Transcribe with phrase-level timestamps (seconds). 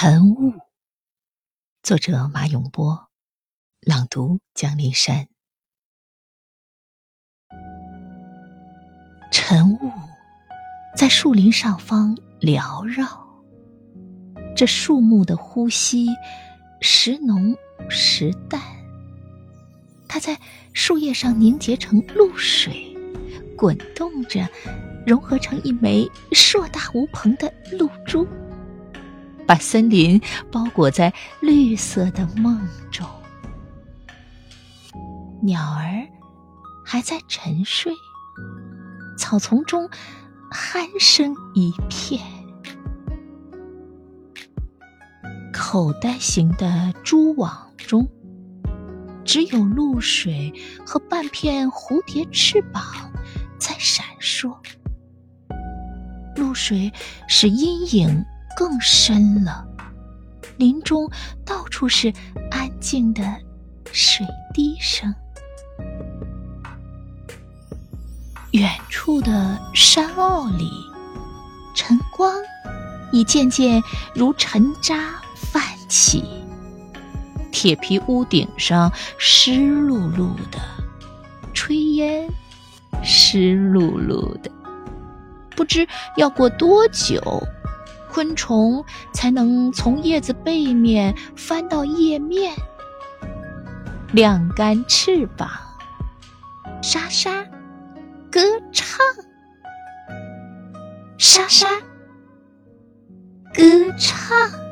[0.00, 0.54] 晨雾，
[1.82, 3.08] 作者马永波，
[3.80, 5.26] 朗读江林山。
[9.32, 9.90] 晨雾
[10.96, 13.26] 在树林上方缭绕，
[14.54, 16.06] 这树木的呼吸
[16.80, 17.56] 时浓
[17.90, 18.62] 时淡，
[20.06, 20.38] 它在
[20.74, 22.96] 树叶上凝结成露水，
[23.56, 24.48] 滚动着，
[25.04, 28.24] 融合成一枚硕大无朋的露珠。
[29.48, 30.20] 把森林
[30.52, 31.10] 包裹在
[31.40, 32.60] 绿色的梦
[32.92, 33.06] 中，
[35.40, 36.06] 鸟儿
[36.84, 37.90] 还在沉睡，
[39.16, 39.88] 草丛中
[40.52, 42.22] 鼾声一片。
[45.50, 48.06] 口袋型的蛛网中，
[49.24, 50.52] 只有露水
[50.84, 52.84] 和半片蝴蝶翅膀
[53.58, 54.54] 在闪烁。
[56.36, 56.92] 露水
[57.26, 58.22] 使阴影。
[58.58, 59.64] 更深了，
[60.56, 61.08] 林中
[61.44, 62.12] 到处是
[62.50, 63.22] 安静的
[63.92, 65.14] 水滴声。
[68.50, 70.68] 远处的山坳里，
[71.72, 72.34] 晨光
[73.12, 73.80] 已渐渐
[74.12, 76.24] 如尘渣泛起，
[77.52, 80.58] 铁皮屋顶上湿漉漉的，
[81.54, 82.28] 炊烟
[83.04, 84.50] 湿漉漉的，
[85.54, 87.22] 不知要过多久。
[88.18, 92.52] 昆虫才能从叶子背面翻到叶面，
[94.10, 95.48] 晾干翅膀，
[96.82, 97.44] 沙沙
[98.28, 98.40] 歌
[98.72, 98.98] 唱，
[101.16, 101.68] 沙沙
[103.54, 103.62] 歌
[103.96, 104.67] 唱。